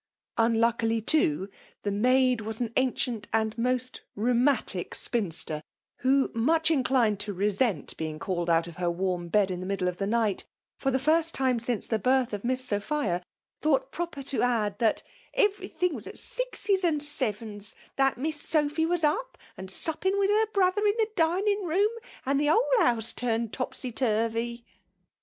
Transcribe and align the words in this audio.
'* 0.25 0.37
Unluckily, 0.49 0.99
too, 0.99 1.47
the 1.83 1.91
maid 1.91 2.41
was 2.41 2.59
an 2.59 2.73
ancient 2.75 3.27
and 3.31 3.55
most 3.55 4.01
rheumatic 4.15 4.95
spinster; 4.95 5.61
who, 5.97 6.31
much 6.33 6.71
inclined 6.71 7.19
to 7.19 7.33
resent 7.35 7.95
being 7.97 8.17
called 8.17 8.49
out 8.49 8.65
of 8.65 8.77
her 8.77 8.89
warm 8.89 9.27
bed 9.27 9.51
in 9.51 9.59
the 9.59 9.65
middle 9.67 9.87
of 9.87 9.97
the 9.97 10.07
night, 10.07 10.43
for 10.79 10.89
the 10.89 10.97
first 10.97 11.35
time 11.35 11.59
since 11.59 11.85
the 11.85 11.99
birth 11.99 12.33
of 12.33 12.43
Miss 12.43 12.65
Sophia, 12.65 13.21
thought 13.61 13.91
proper 13.91 14.23
to 14.23 14.41
add 14.41 14.79
that 14.79 15.03
Everything 15.35 15.93
was 15.93 16.07
at 16.07 16.17
sixes 16.17 16.83
and 16.83 17.03
sevens; 17.03 17.75
that 17.95 18.17
Miss 18.17 18.41
Sophy 18.41 18.87
was 18.87 19.03
up, 19.03 19.37
and 19.55 19.69
supping 19.69 20.17
with 20.17 20.31
her 20.31 20.47
FEMALE 20.47 20.51
DOMINATION. 20.51 20.81
23 20.81 20.83
biother 20.83 20.89
in 20.89 20.97
the 20.97 21.11
dining 21.15 21.63
room; 21.65 21.91
and 22.25 22.41
the 22.41 22.47
whole 22.47 22.67
house 22.83 23.13
turned 23.13 23.53
topsy 23.53 23.91
turvy." 23.91 24.65